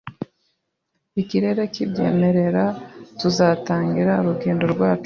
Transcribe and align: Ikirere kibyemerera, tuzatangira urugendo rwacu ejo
Ikirere 1.21 1.63
kibyemerera, 1.73 2.63
tuzatangira 3.19 4.11
urugendo 4.21 4.65
rwacu 4.73 4.95
ejo 4.99 4.99